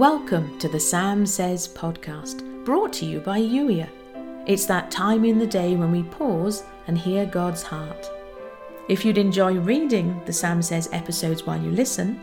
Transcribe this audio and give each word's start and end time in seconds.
Welcome 0.00 0.58
to 0.60 0.66
the 0.66 0.80
Sam 0.80 1.26
Says 1.26 1.68
podcast, 1.68 2.64
brought 2.64 2.90
to 2.94 3.04
you 3.04 3.20
by 3.20 3.38
Youier. 3.38 3.86
It's 4.46 4.64
that 4.64 4.90
time 4.90 5.26
in 5.26 5.38
the 5.38 5.46
day 5.46 5.76
when 5.76 5.92
we 5.92 6.04
pause 6.04 6.64
and 6.86 6.96
hear 6.96 7.26
God's 7.26 7.62
heart. 7.62 8.10
If 8.88 9.04
you'd 9.04 9.18
enjoy 9.18 9.58
reading 9.58 10.18
the 10.24 10.32
Sam 10.32 10.62
Says 10.62 10.88
episodes 10.92 11.44
while 11.44 11.60
you 11.60 11.70
listen, 11.70 12.18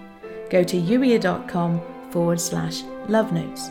go 0.49 0.63
to 0.63 0.75
youier.com 0.75 1.79
forward 2.09 2.41
slash 2.41 2.81
love 3.09 3.31
notes. 3.31 3.67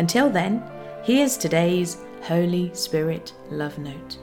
Until 0.00 0.28
then, 0.28 0.60
here's 1.04 1.36
today's 1.36 1.98
Holy 2.22 2.74
Spirit 2.74 3.34
love 3.52 3.78
note. 3.78 4.18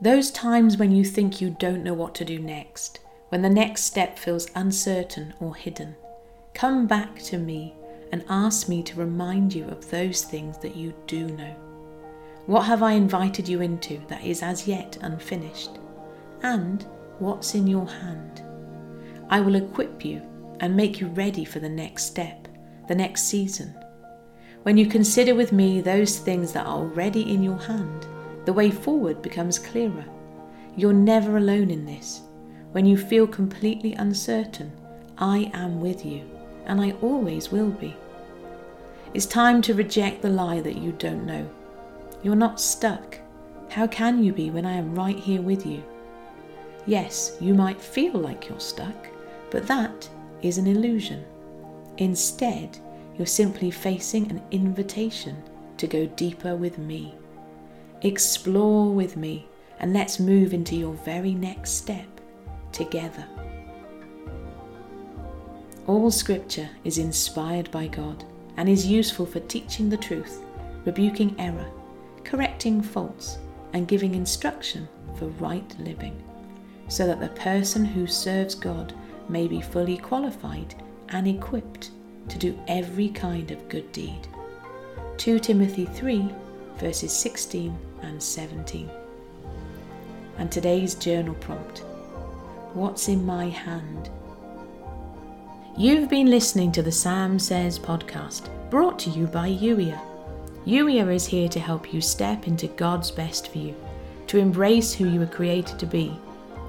Those 0.00 0.30
times 0.30 0.76
when 0.76 0.92
you 0.92 1.04
think 1.04 1.40
you 1.40 1.50
don't 1.50 1.82
know 1.82 1.94
what 1.94 2.14
to 2.14 2.24
do 2.24 2.38
next 2.38 3.00
when 3.32 3.40
the 3.40 3.48
next 3.48 3.84
step 3.84 4.18
feels 4.18 4.50
uncertain 4.56 5.32
or 5.40 5.54
hidden, 5.54 5.96
come 6.52 6.86
back 6.86 7.18
to 7.18 7.38
me 7.38 7.74
and 8.12 8.22
ask 8.28 8.68
me 8.68 8.82
to 8.82 9.00
remind 9.00 9.54
you 9.54 9.66
of 9.68 9.90
those 9.90 10.22
things 10.22 10.58
that 10.58 10.76
you 10.76 10.92
do 11.06 11.28
know. 11.28 11.56
What 12.44 12.64
have 12.64 12.82
I 12.82 12.92
invited 12.92 13.48
you 13.48 13.62
into 13.62 14.02
that 14.08 14.22
is 14.22 14.42
as 14.42 14.68
yet 14.68 14.98
unfinished? 15.00 15.70
And 16.42 16.84
what's 17.20 17.54
in 17.54 17.66
your 17.66 17.86
hand? 17.86 18.42
I 19.30 19.40
will 19.40 19.54
equip 19.54 20.04
you 20.04 20.20
and 20.60 20.76
make 20.76 21.00
you 21.00 21.06
ready 21.06 21.46
for 21.46 21.58
the 21.58 21.70
next 21.70 22.04
step, 22.04 22.48
the 22.86 22.94
next 22.94 23.22
season. 23.22 23.74
When 24.64 24.76
you 24.76 24.84
consider 24.84 25.34
with 25.34 25.52
me 25.52 25.80
those 25.80 26.18
things 26.18 26.52
that 26.52 26.66
are 26.66 26.76
already 26.76 27.32
in 27.32 27.42
your 27.42 27.56
hand, 27.56 28.06
the 28.44 28.52
way 28.52 28.70
forward 28.70 29.22
becomes 29.22 29.58
clearer. 29.58 30.04
You're 30.76 30.92
never 30.92 31.38
alone 31.38 31.70
in 31.70 31.86
this. 31.86 32.20
When 32.72 32.86
you 32.86 32.96
feel 32.96 33.26
completely 33.26 33.92
uncertain, 33.92 34.72
I 35.18 35.50
am 35.52 35.82
with 35.82 36.06
you, 36.06 36.22
and 36.64 36.80
I 36.80 36.92
always 37.02 37.52
will 37.52 37.70
be. 37.70 37.94
It's 39.12 39.26
time 39.26 39.60
to 39.62 39.74
reject 39.74 40.22
the 40.22 40.30
lie 40.30 40.62
that 40.62 40.78
you 40.78 40.92
don't 40.92 41.26
know. 41.26 41.46
You're 42.22 42.34
not 42.34 42.62
stuck. 42.62 43.18
How 43.68 43.86
can 43.86 44.24
you 44.24 44.32
be 44.32 44.50
when 44.50 44.64
I 44.64 44.72
am 44.72 44.94
right 44.94 45.18
here 45.18 45.42
with 45.42 45.66
you? 45.66 45.82
Yes, 46.86 47.36
you 47.40 47.52
might 47.52 47.78
feel 47.78 48.14
like 48.14 48.48
you're 48.48 48.58
stuck, 48.58 49.06
but 49.50 49.66
that 49.66 50.08
is 50.40 50.56
an 50.56 50.66
illusion. 50.66 51.24
Instead, 51.98 52.78
you're 53.18 53.26
simply 53.26 53.70
facing 53.70 54.30
an 54.30 54.42
invitation 54.50 55.36
to 55.76 55.86
go 55.86 56.06
deeper 56.06 56.56
with 56.56 56.78
me. 56.78 57.14
Explore 58.00 58.94
with 58.94 59.14
me, 59.14 59.46
and 59.78 59.92
let's 59.92 60.18
move 60.18 60.54
into 60.54 60.74
your 60.74 60.94
very 60.94 61.34
next 61.34 61.72
step 61.72 62.11
together. 62.72 63.26
All 65.86 66.10
scripture 66.10 66.68
is 66.84 66.98
inspired 66.98 67.70
by 67.70 67.88
God 67.88 68.24
and 68.56 68.68
is 68.68 68.86
useful 68.86 69.26
for 69.26 69.40
teaching 69.40 69.88
the 69.88 69.96
truth, 69.96 70.42
rebuking 70.84 71.34
error, 71.38 71.68
correcting 72.24 72.82
faults, 72.82 73.38
and 73.72 73.88
giving 73.88 74.14
instruction 74.14 74.88
for 75.16 75.26
right 75.40 75.74
living, 75.78 76.22
so 76.88 77.06
that 77.06 77.20
the 77.20 77.40
person 77.40 77.84
who 77.84 78.06
serves 78.06 78.54
God 78.54 78.94
may 79.28 79.48
be 79.48 79.60
fully 79.60 79.96
qualified 79.96 80.74
and 81.08 81.26
equipped 81.26 81.90
to 82.28 82.38
do 82.38 82.58
every 82.68 83.08
kind 83.08 83.50
of 83.50 83.68
good 83.68 83.90
deed. 83.92 84.28
2 85.16 85.38
Timothy 85.40 85.86
3, 85.86 86.28
verses 86.76 87.12
16 87.12 87.76
and 88.02 88.22
17. 88.22 88.90
And 90.38 90.50
today's 90.50 90.94
journal 90.94 91.34
prompt 91.34 91.84
What's 92.74 93.08
in 93.08 93.26
my 93.26 93.50
hand? 93.50 94.08
You've 95.76 96.08
been 96.08 96.30
listening 96.30 96.72
to 96.72 96.82
the 96.82 96.90
Sam 96.90 97.38
Says 97.38 97.78
podcast, 97.78 98.48
brought 98.70 98.98
to 99.00 99.10
you 99.10 99.26
by 99.26 99.50
Youier. 99.50 100.00
Youier 100.64 101.14
is 101.14 101.26
here 101.26 101.50
to 101.50 101.60
help 101.60 101.92
you 101.92 102.00
step 102.00 102.46
into 102.46 102.68
God's 102.68 103.10
best 103.10 103.48
for 103.52 103.58
you, 103.58 103.76
to 104.26 104.38
embrace 104.38 104.94
who 104.94 105.06
you 105.06 105.20
were 105.20 105.26
created 105.26 105.78
to 105.80 105.86
be, 105.86 106.18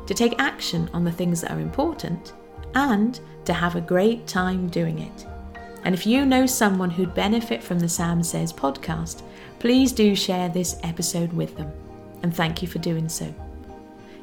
to 0.06 0.14
take 0.14 0.36
action 0.40 0.90
on 0.92 1.06
the 1.06 1.12
things 1.12 1.40
that 1.40 1.52
are 1.52 1.62
important, 1.62 2.34
and 2.76 3.22
to 3.46 3.54
have 3.54 3.78
a 3.78 3.82
great 3.82 4.28
time 4.28 4.68
doing 4.68 5.00
it. 5.00 5.26
And 5.86 5.96
if 5.96 6.06
you 6.06 6.26
know 6.26 6.46
someone 6.46 6.90
who'd 6.90 7.16
benefit 7.16 7.64
from 7.64 7.80
the 7.80 7.88
Sam 7.88 8.24
Says 8.24 8.52
podcast, 8.52 9.22
please 9.60 9.94
do 9.94 10.18
share 10.18 10.50
this 10.50 10.78
episode 10.84 11.32
with 11.32 11.56
them. 11.56 11.72
And 12.24 12.36
thank 12.36 12.62
you 12.62 12.68
for 12.68 12.80
doing 12.80 13.08
so. 13.08 13.34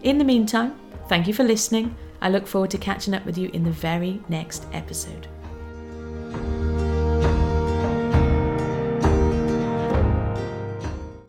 In 0.03 0.19
the 0.19 0.25
meantime, 0.25 0.78
Thank 1.10 1.26
you 1.26 1.34
for 1.34 1.43
listening. 1.43 1.97
I 2.22 2.28
look 2.28 2.47
forward 2.47 2.71
to 2.71 2.78
catching 2.78 3.15
up 3.15 3.26
with 3.26 3.37
you 3.37 3.50
in 3.53 3.65
the 3.65 3.71
very 3.72 4.22
next 4.28 4.65
episode. 4.72 5.26